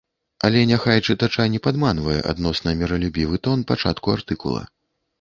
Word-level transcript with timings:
Але 0.47 0.63
няхай 0.71 1.03
чытача 1.07 1.45
не 1.57 1.61
падманвае 1.69 2.17
адносна 2.33 2.75
міралюбівы 2.83 3.35
тон 3.49 3.67
пачатку 3.75 4.07
артыкула. 4.19 4.69